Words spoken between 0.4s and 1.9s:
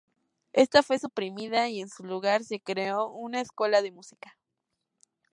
Ésta fue suprimida y en